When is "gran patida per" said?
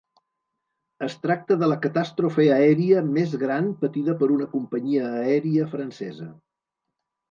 3.45-4.33